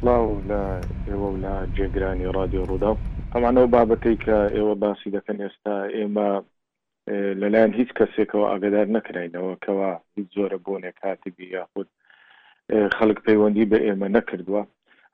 [0.00, 0.60] سلااو لە
[1.08, 2.92] ئێوە و لە جێگرانی رادیۆ ڕوودا
[3.34, 6.28] ئەمانەوە بابەتەی کە ئێوە باسی دەکەن ئێستا ئێمە
[7.40, 11.88] لەلایەن هیچ کەسێکەوە ئاگدار نەکراینەوە کەوا هیچ زۆرە بۆنێک کاتیبی یاخود
[12.96, 14.62] خەڵک پەیوەندی بە ئێمە نەکردووە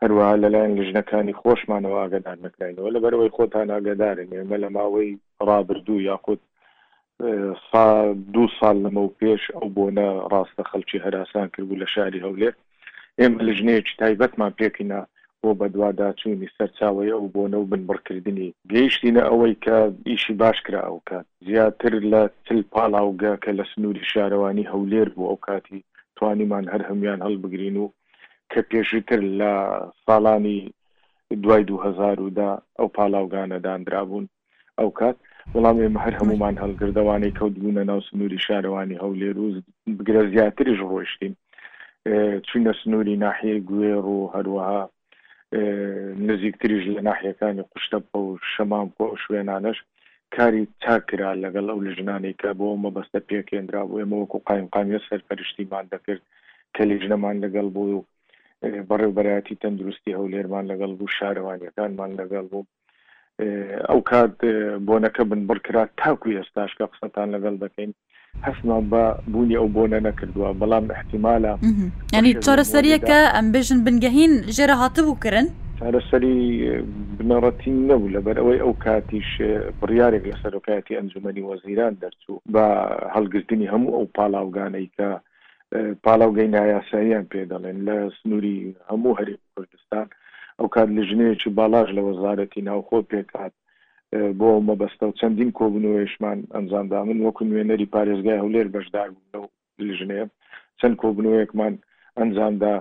[0.03, 5.11] هەروە لەلایەن لژنەکانی خۆشمانەوە ئاگدار نەکراینەوە لە بەرەوەی خۆتان ئاگدارن ئێمە لە ماوەی
[5.49, 6.41] ڕابردوو یاخود
[8.35, 12.55] دو سال لەمە و پێش ئەو بۆنە ڕاستە خەلکی هەراسان کردبوو لە شاری هەولێر
[13.23, 15.01] ئێمە لە ژنەیەکی تایبەتمان پێکینا
[15.41, 19.77] بۆ بەدوواداچوونی سەرچاوەیە و بۆنە و بنبڕکردنی گەیشتینە ئەوەی کە
[20.09, 25.29] ئیشی باش کرا ئەو کات زیاتر لە تل پاڵاوگە کە لە سنووری شارەوانی هەولێر بوو
[25.31, 25.81] ئەو کاتی
[26.17, 27.87] توانیمان هەر هەمیان هەڵبگرین و
[28.53, 29.53] کە پێشتر لە
[30.07, 30.61] ساڵانی
[31.43, 34.25] دوای 2000دا ئەو پاڵاوگانە دانرابوون
[34.79, 35.17] ئەو کات
[35.55, 39.47] وەڵام ئێمە هەر هەمومان هەڵگردەوانەی کەوتبوونە ناو سنووری شارەوانی هەولێر و
[39.99, 41.35] بگرە زیاتریش ڕۆیشتین
[42.49, 44.81] چونە سنووری ناحیە گوێر و هەروەها
[46.29, 49.79] نزیکتریش لە ناحیەکانی قوشتەپە و شەمان بۆ شوێنانش
[50.37, 55.85] کاری چاکرا لەگەڵ ئەو لە ژنانی کە بۆ مەبەستە پێکێنرا بۆ ئێمەوەکو قایم قامیە سەرپەرشتیمان
[55.95, 56.23] دەکرد
[56.75, 58.05] کە لە ژنەمان لەگەڵ بوو و
[58.89, 62.67] بەڕێوبەتی تەندروستی هەولێرمان لەگەڵ بوو شارەوانیەکانمان لەگەڵ بوو
[63.89, 64.35] ئەو کات
[64.89, 67.93] بۆنەکە بن بڕکرا تاکو ئێستاش کە قسەتان لەگەڵ دەکەین
[68.45, 71.53] هەستمان بە بوونی ئەو بۆنە نەکردووە بەڵام احتیمالە
[72.17, 75.47] ینی چارەسەریەکە ئەم بێژن بنگەهین ژێرە هاتبوو کرن
[75.81, 76.37] چارەسەری
[77.19, 79.29] بنەڕەتی نەبوو لەبەر ئەوەی ئەو کاتیش
[79.81, 82.67] بڕیارێک لە سەرۆکایەتی ئەنجومی وەزیران دەرچوو بە
[83.15, 85.09] هەڵگرتنی هەموو ئەو پاڵاوگانەی کە
[86.05, 88.59] پاڵاوگەی نایاساییان پێ دەڵێن لە سنووری
[88.91, 90.07] هەموو هەری کوردستان
[90.59, 93.53] ئەو کات لە ژنەیەکی باڵاش لە وەزارەتی ناوخۆ پێکات
[94.41, 99.09] بۆ مەبەستە و چەندین کۆبنەوەیشمان ئەنجامدا من وەکو نوێنەری پارێزگای هەولێر بەشدار
[99.89, 100.21] لژنێ
[100.81, 101.75] چەند کۆبنەوەیەکمان
[102.19, 102.75] ئەنجامدا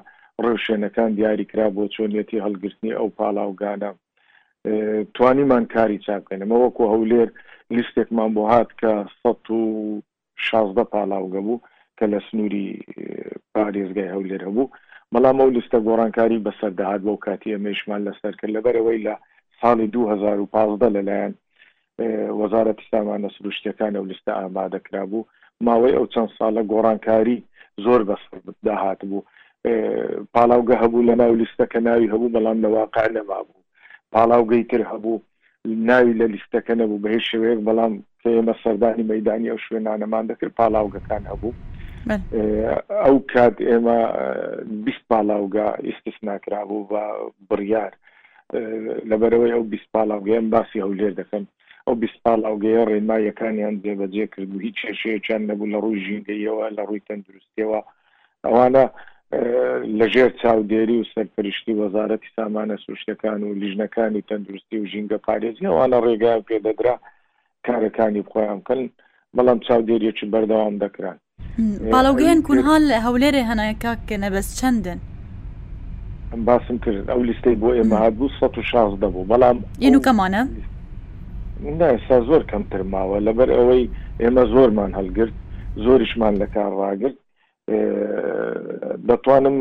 [0.44, 3.90] ڕێوشێنەکان دیاریکرا بۆ چۆنیەتی هەڵگرتنی ئەو پاڵاوگانە
[5.16, 7.30] توانیمان کاری چاکەینەوە وەکو هەولێر
[7.76, 8.92] لیستێکمان بۆ هات کە
[10.38, 11.64] 16 پاڵاوگە بوو
[11.98, 12.68] کە لە سنووری
[13.54, 14.72] پارێزگای هەولێر هەبوو
[15.14, 19.16] بەڵام ئەو لیستە گۆڕانکاری بەسەردەهات بۆ کاتی ئەمەشمان لەسەر کرد لەبەرەوەی لە
[19.64, 21.34] ساڵی 2015 لەلایەن
[22.40, 25.28] وەزارەت ئستامانە سروشتەکانە و لیستە ئامادەکرا بوو
[25.68, 27.38] ماوەی ئەو چەند ساڵە گۆڕانکاری
[27.86, 29.26] زۆر بەسەردە هاات بوو
[30.34, 33.64] پاڵاوگە هەبوو لە ناو لیستەکە ناوی هەبوو بەڵام لەواقع نەما بوو
[34.14, 35.24] پاڵاوگەی تر هەبوو
[35.92, 37.94] ناوی لە لیستەکە نەبوو بەهێ شوەیەک بەڵام
[38.36, 41.52] ئێمە سەردانی مەدانی ئەو شوێنانەمان دەکرد پاڵاوگەکان هەبوو
[43.06, 43.98] ئەو کات ئێمە
[44.86, 47.04] بیست پاڵاوگە ئیسستناکرا بوو بە
[47.50, 47.92] بڕیار
[48.54, 51.44] لەبەرەوەی ئەو بیسپاڵاوگەیان باسی ئەو لێر دەکەن
[51.88, 57.06] ئەو بیسپال ئەوگەیە ڕێما یەکانیان جێبەجێ کردو هیچ کێشەیەچان نەبوو لە ڕووی ژینگەیەوە لە ڕووی
[57.08, 57.80] تەندروستیەوە
[58.46, 58.86] ئەوانە
[60.00, 66.44] لەژێر چاودێری و سەرپەرشتی وەزارەتی سامانە سوشتەکان و لیژنەکانی تەندروستی و ژینگە پارێزی ئەوانە ڕێگایان
[66.50, 66.96] پێدەدرا
[67.68, 68.82] کارەکانی بخۆیان بکەن
[69.36, 71.18] بەڵام چاودێریەکی بەردەوام دەکران
[71.94, 75.00] باڵوگەیان کونها لە هەولێرە هەنایکا کە نەبەست چەندن
[76.44, 80.42] باسم کرد ئەو لیستەی بۆ ئێمە هابوو 16 دەبوو بەڵام ینوکەمانە
[81.92, 83.90] ئێستا زۆر کەمتر ماوە لەبەر ئەوەی
[84.22, 85.34] ئێمە زۆرمان هەلگرت
[85.84, 87.18] زۆریشمان لە کار ڕاگرت
[89.08, 89.58] دەتوانم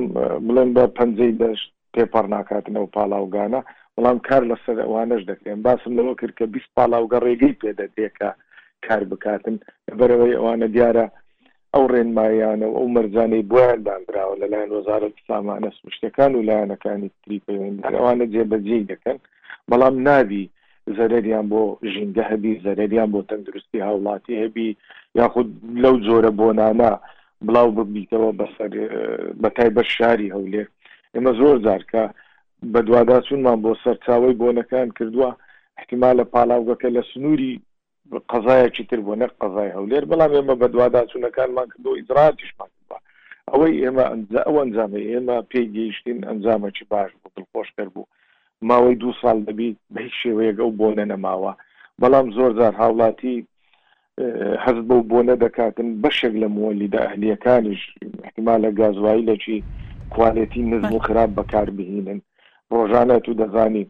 [0.46, 1.60] بڵێن بە پەنجەی بەش
[1.94, 3.60] پێپەر ناکاتن ئەو پاڵاوگانە
[3.96, 8.30] بەڵام کار لەسەر ئەوانش دەکەێن باسم لەوە کرد کە بیست پاڵاوگە ڕێگەی پێدەدێکە
[8.86, 9.56] کار بکاتن
[9.98, 11.06] بەرەوەی ئەوانە دیارە
[11.74, 19.18] ئەو ڕێنمایانە و ئەو مەرجانەی بۆیاندانراوە لەلایەن وەزارەت سامانە سوشتەکان و لایەنەکانی تریپەوانە جێبەجێ دەکەن
[19.70, 20.44] بەڵام ناوی
[20.96, 24.68] زەرریان بۆ ژینگە هەبی زەرریان بۆ تەندروستی هاوڵاتی هەبی
[25.20, 25.48] یاخود
[25.82, 26.92] لەو جۆرە بۆنانە
[27.46, 28.70] بڵاو ببییتەوە بەسەر
[29.42, 30.66] بەتای بەر شاری هەولێر
[31.14, 32.04] ئێمە زۆر جارکە
[32.72, 35.30] بە دووادا چونمان بۆ سەرچاوی بۆنەکان کردووە
[35.80, 37.52] احتیمال لە پاڵاوگەکە لە سنووری
[38.32, 42.68] قەزایەکی تر بۆ نەک قەزای هەولێر بەڵام ئێمە بە دوواداچوونەکانمان کردو ئیدراتیشمان
[43.52, 44.04] ئەوەی ئێمە
[44.46, 48.10] ئەو ئەنجامە ئێمە پێی گەیشتین ئەنجامەکی باش بوو دڵخۆشتر بوو
[48.68, 51.52] ماوەی دوو ساڵ دەبیت بە هیچ شێوەیەگە و بۆ نەنەماوە
[52.00, 53.36] بەڵام زۆرجار هاوڵاتی
[54.64, 57.82] حەز بەو بۆ نەدەکاتن بەشێک لە مۆلیدا ئەهلیەکانیش
[58.26, 59.56] احتیما لە گازایی لەکی
[60.12, 62.18] کوالەتی نزم و خراپ بەکار بهینن
[62.74, 63.84] ڕۆژانە تو دەزانی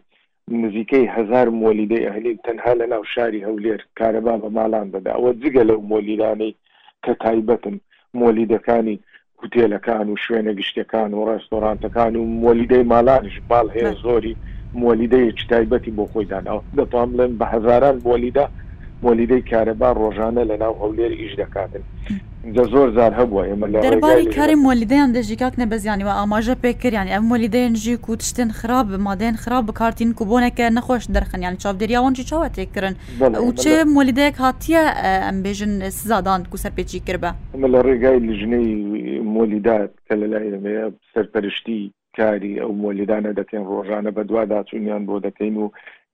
[0.63, 5.63] نزیکەی هزار مۆلیدەی ئەهلیم تەنها لە ناو شاری هەولێر کارەبا بە ماڵان بدا ئەوە جگە
[5.71, 6.53] لەو مۆلیرانەی
[7.05, 7.77] کە تایبەتن
[8.21, 8.97] مۆلیدەکانی
[9.41, 14.39] هوتێلەکان و شوێنە گشتەکان و ڕێستۆرانتەکان و مۆلیدەی ماڵانش باڵ هەیە زۆری
[14.83, 18.47] مۆلیدەیەکی تایبەتی بۆ خۆیدان ئەو دەپاملێن بە هزاران مۆلیدا
[19.05, 21.85] مۆلیدەی کارەبا ڕۆژانە لە ناو هەولێر ئیش دەکاتن
[22.53, 27.97] زۆر زار هەبووە ئێمە دەرباری کاری مۆلیدەیان دەژی کاک نەبەزیانیەوە ئاماژە پێکردیان ئەم مۆلیدەیان ژی
[28.09, 32.95] و تشتن خراپ مادەیان خراپ بکارتین کوبوونەکە نەخۆش دەرخەنیان چاودێریاوانجی چاوە تێکردن
[33.47, 33.65] و چ
[33.97, 37.31] مۆلیدەیەک هاتیە ئەم بێژن سزادان و سەرپێکی کردە
[37.75, 38.71] لە ڕێگای لژنەی
[39.35, 40.51] مۆلیدات کە لە لای
[41.15, 41.83] سەرپەرشتی
[42.19, 45.67] کاری ئەو مۆلیدانە دەکەین ڕۆژانە بە دوا داچوونیان بۆ دەکەین و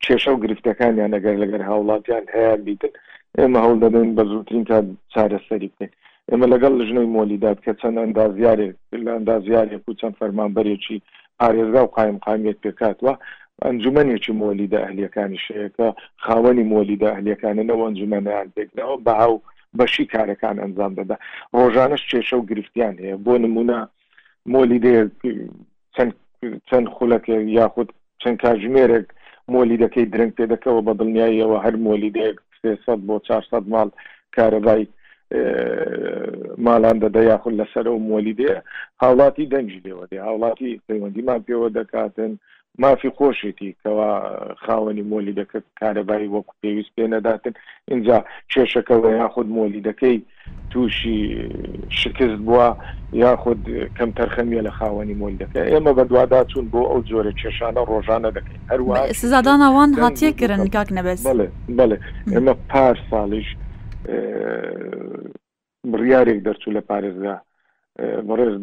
[0.05, 2.93] کێشە و گرفتەکانیان لەگەر لەگەر هاوڵاتیان هەیە بیتن
[3.39, 4.79] ئێمە هەوڵ دەدەن بە زووترین تا
[5.15, 5.93] چارەسەری بکەین
[6.31, 8.75] ئێمە لەگەڵ ژنەی مۆلیداد کە چەند ئەندازیارێک
[9.05, 10.99] لە ئەندازیارێک و چەند فەرمانبەرێکی
[11.41, 13.13] پارێزگا و قایم قامیت پێکاتوە
[13.65, 15.89] ئەنجومەنێکی مۆلیدا ئەهلیەکانی شەیەەکە
[16.25, 19.35] خاوەنی مۆلیدا ئەهلیەکانەوە ئەنجومەنیان پێکنەوە بەهاو
[19.79, 21.17] بەشی کارەکان ئەنجام دەدا
[21.57, 23.79] ڕۆژانش کێشە و گرفتیان هەیە بۆ نمونە
[24.55, 24.97] مۆلیدێ
[25.97, 26.13] چەند
[26.69, 27.25] چەند خولەک
[27.59, 27.89] یاخود
[28.23, 29.07] چەند کاژمێرێک
[29.55, 32.73] مۆلیدەکەی درنگ پێ دەکەەوە بە دڵنیاییەوە هەر مۆلیدەیەک سێ
[33.07, 33.89] بۆ 400 ماڵ
[34.37, 34.87] کارەبای
[36.69, 38.55] ماڵان دەدە یاخود لەسەر و مۆلی دێ
[39.03, 42.33] هاوڵاتی دەنجی لێوە دێ هاوڵاتی پەیوەندیمان پێوە دەکاتن
[42.83, 44.11] مافی خۆشێتی کەوا
[44.65, 47.55] خاوەنی مۆلی دەکرد کارەبایی وەکو پێویست پێ نەداتن
[47.93, 48.19] اینجا
[48.53, 50.17] کێشەکەەوە یاخود مۆلی دەکەی
[50.71, 51.19] تووشی
[52.01, 52.67] شکست بووە
[53.13, 53.61] یاخود
[53.99, 58.61] کەم تەرخەمیە لە خاوەنی مۆل دەکە ئێمە بەدوادا چوون بۆ ئەو جۆرە کێشانە ڕۆژانە دەکەین
[58.73, 61.21] هەروە سزادانەوان هاتیە گرن کاک نەبێت
[61.79, 61.97] بڵێ
[62.35, 63.49] ئێمە پار ساڵیش
[65.93, 67.37] بڕیارێک دەرچوو لە پارێزدا
[68.29, 68.55] بەڕێز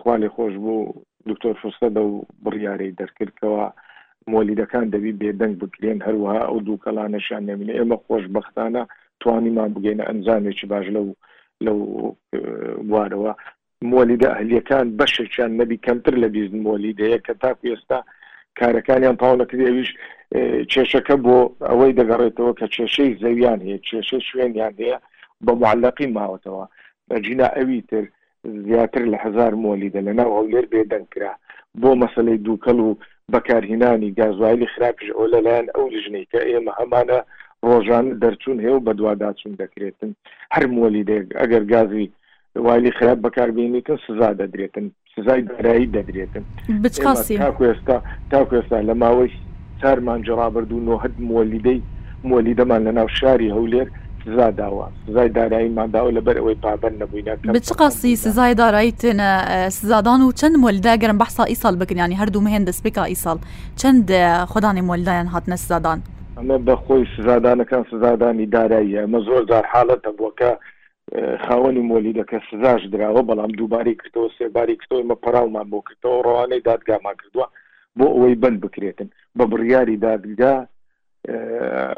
[0.00, 0.74] خوالی خۆش بۆ
[1.28, 2.12] دکتۆر فرسەدە و
[2.44, 3.64] بڕیارەی دەرکردەوە
[4.32, 8.82] مۆلیدەکان دەبی بێدەنگ بکرێن هەروەها ئەو دوو کەلانەشان نەمینە ئێمە خۆش بەختانە
[9.20, 11.06] توانیمان بگەینە ئەنجامێکی باش لەو
[11.66, 11.78] لەو
[12.92, 13.32] وارەوە
[13.92, 17.98] مۆلیدە ئەهلیەکان بەشێکیان نەبی کەمتر لە بیزن مۆلیدەیە کە تاکو ئێستا
[18.60, 19.90] کارەکانیان پاو نەکردی ئەویش
[20.72, 21.38] کێشەکە بۆ
[21.70, 24.96] ئەوەی دەگەڕێتەوە کە کێشەی زەویان هەیە کێشە شوێنیان هەیە
[25.44, 26.64] بە معلقی ماوەتەوە
[27.08, 28.04] بەجینا ئەوی تر
[28.66, 31.32] زیاتر لە هزار مۆلیدە لە ناو هەولێر بێدەنگکرا
[31.80, 32.90] بۆ مەسلەی دووکەڵ و
[33.34, 37.18] بەکارهینانی گازوایلی خراپش ئەو لەلایەن ئەو ژنەی کە ئێمە هەمانە
[37.68, 40.10] ڕۆژان دەرچوون هێ و بەدوواداچون دەکرێتن
[40.54, 42.06] هەر مۆلیدێک ئەگەر گازی
[42.66, 46.44] وایلی خراپ بەکاربیێنیکە سزا دەدرێتن سزای دارایی دەدرێتن
[47.58, 47.96] کوێستا
[48.30, 49.32] تا کوێستا لە ماوەی
[49.80, 51.80] هەفتارمان جرابرد و نۆهد مۆلیدەی
[52.28, 53.88] مۆلیدەمان لە ناو شاری هەولێر
[54.26, 59.30] سزا داوە سزای داراییمان داوە لەبەر ئەوەی پابەر نەبووینە بچ قاسی سزای داراییتنە
[59.70, 63.38] سزادان و چەند مۆلدا گەرم بەحسا ئیسال بکنیانی هەردوو مهێن دەستپێکا ئیسال
[63.80, 64.06] چەند
[64.52, 66.02] خۆدانی مۆلدایان هاتنە سزادان
[66.38, 70.52] ئەمە بەخۆی سزادانەکان سزادانی داراییە مە زۆر زار حالەتە بۆکە
[71.46, 77.14] خاوەنی مۆلیدەکە سزاش درراوە بەڵام دووباری کردەوە سێباری کردەوە مە پراومان بۆ کردەوە ڕوانەی دادگامان
[77.22, 77.46] کردووە
[77.98, 80.54] بۆ ئەوەی بند بکرێتن بە بڕیاری دادگا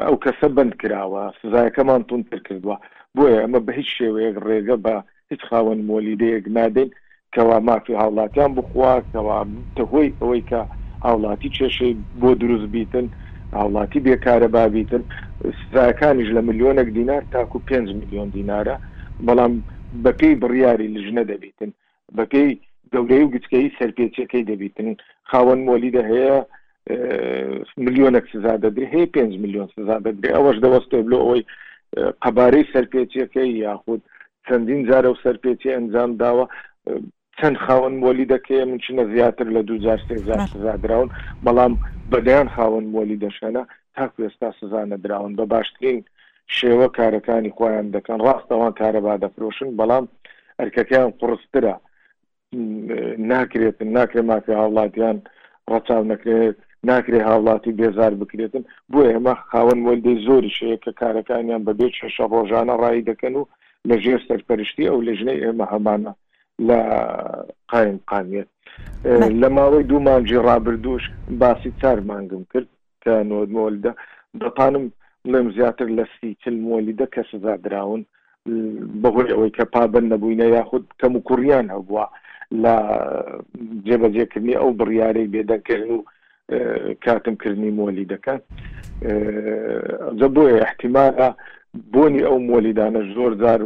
[0.05, 2.77] ئەو کەسە بند کراوە سزایەکەمان تونتر کردووە
[3.15, 4.95] بۆیە ئەمە بە هیچ شێوەیەک ڕێگە بە
[5.31, 6.89] هیچ خاوەن مۆلیدەیەک نادەین
[7.35, 9.39] کەوا مافی هاوڵاتیان بخوا کەوا
[9.77, 10.61] تەهۆی ئەوەی کە
[11.05, 13.05] هاوڵاتی چێشەی بۆ دروست بیتن
[13.59, 15.03] هاوڵاتی بێکارە بابیتن
[15.61, 18.75] سزاکانیش لە میلیۆنێک دینار تاکو 5 میلیۆن دینارە
[19.27, 19.53] بەڵام
[20.03, 21.71] بەپی بڕیاری لژنە دەبیتن
[22.17, 22.47] بەپی
[22.95, 24.89] گەورەی و گچکەی سەرپێچەکەی دەبیتن
[25.29, 26.35] خاوەن مۆلیدا هەیە
[27.85, 31.41] میلیۆنێک سزا دەدرێ هەیە پێ میلیۆن سزا دەدرێ ئەوەش دەوەستێ بلو ئەوی
[32.23, 34.01] قەبارەی سەرپێچیەکەی یاخود
[34.47, 36.45] چەندین جارە و سەرپێتی ئەنجام داوە
[37.39, 39.73] چەند خاوەن مۆلی دەکەی من چنە زیاتر لە دو
[40.53, 41.09] سزادراون
[41.45, 41.73] بەڵام
[42.11, 43.63] بەدەیان خاوەن مۆلی دەشێنە
[43.95, 46.01] تاکو ئێستا سزانە درراون بە باشترین
[46.57, 50.05] شێوە کارەکانی خۆیان دەکەن ڕاستەوان کارەبا دەفرۆشن بەڵام
[50.59, 51.75] ئەرکەکەیان قڕسترە
[53.31, 55.17] ناکرێتن ناکرێ ماکە هاوڵاتیان
[55.71, 56.55] ڕچاو نەکرێت
[56.89, 62.75] ناکرێ هاوڵاتی بێزار بکرێتن بۆ ئێمە خاوەن وەندەی زۆری شەیە کە کارەکانیان بەبێ شەشە ڕۆژانە
[62.81, 63.43] ڕای دەکەن و
[63.89, 66.11] لە ژێر سەرپەرشتی ئەو لە ژنەی ئێمە هەمانە
[66.67, 66.79] لە
[67.71, 68.47] قایم قانیت
[69.41, 71.03] لە ماوەی دوو مانجی ڕابردوش
[71.41, 72.69] باسی چار مانگم کرد
[73.03, 73.91] کە نۆمۆلدا
[74.41, 74.85] دەتانم
[75.25, 78.01] بڵێم زیاتر لە سی چل مۆلیدە کەسەزادراون
[79.01, 82.05] بەهۆی ئەوەی کە پابند نەبووینە یاخود کەم و کوڕیان هەبووە
[82.61, 82.73] لە
[83.85, 86.03] جێبەجێکردنی ئەو بڕیارەی بێدەکردن و
[87.03, 88.39] کاتمکردنی مۆلی دەکەن
[90.19, 91.29] زە بۆیە احتیمالە
[91.93, 93.59] بۆنی ئەو مۆلیدانەش زۆر جار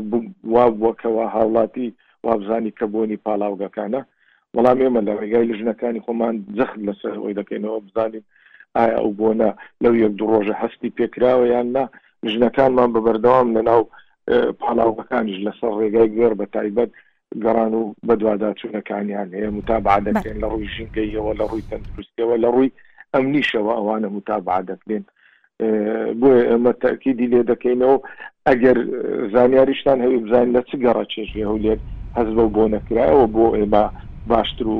[0.53, 1.87] وابووکەوە هاوڵاتی
[2.25, 4.01] وابزانی کە بۆنی پاڵاوگەکانە
[4.55, 8.23] بەڵام ئێمە لەڕێگای لەژنەکانی خۆمان جەخت لەسەر ئەوی دەکەینەوە بزانین
[8.75, 9.49] ئایا ئەو بۆنە
[9.83, 11.83] لەو یەک دو ڕۆژە هەستی پێکراوە یان نا
[12.33, 13.81] ژنەکانمان بەبەردەوام لەناو
[14.61, 16.91] پاڵاوەکانیش لەسەر ڕێگای گوێر بە تایبەت
[17.43, 22.73] گەڕان و بەدوادا چوونەکانیان هەیە متابعادەکەن لە ڕووی ژینگەیەوە لە ڕووی تەندروستیەوە لە ڕووی
[23.13, 25.03] ئەمنیشەوە ئەوانە متابعادەکرێن
[26.19, 27.97] بۆ ئەمە تاکیدی لێ دەکەینەوە
[28.47, 28.77] ئەگەر
[29.33, 31.81] زانیاریشتان هەیە بزانین لە چ گەڕە چێژی هەولێت
[32.17, 33.85] هەز بە بۆ نەکرایەوە بۆ ئێمە
[34.29, 34.79] باشتر و